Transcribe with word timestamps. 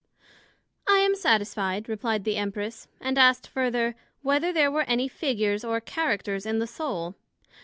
I 0.89 0.97
am 0.97 1.13
satisfied, 1.13 1.87
replied 1.87 2.23
the 2.23 2.35
Empress; 2.35 2.87
and 2.99 3.19
asked 3.19 3.45
further, 3.47 3.95
Whether 4.23 4.51
there 4.51 4.71
were 4.71 4.81
any 4.89 5.07
Figures 5.07 5.63
or 5.63 5.79
Characters 5.79 6.43
in 6.47 6.57
the 6.57 6.65
Soul? 6.65 7.13